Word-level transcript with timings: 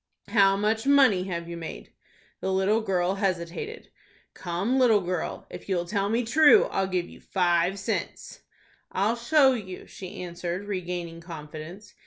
"How 0.29 0.57
much 0.57 0.87
money 0.87 1.25
have 1.25 1.47
you 1.47 1.55
made?" 1.57 1.93
The 2.39 2.51
little 2.51 2.81
girl 2.81 3.13
hesitated. 3.21 3.91
"Come, 4.33 4.79
little 4.79 5.01
girl, 5.01 5.45
if 5.51 5.69
you'll 5.69 5.85
tell 5.85 6.09
me 6.09 6.23
true, 6.25 6.63
I'll 6.71 6.87
give 6.87 7.07
you 7.07 7.21
five 7.21 7.77
cents." 7.77 8.41
"I'll 8.91 9.15
show 9.15 9.53
you," 9.53 9.85
she 9.85 10.23
answered, 10.23 10.65
regaining 10.65 11.21
confidence. 11.21 11.93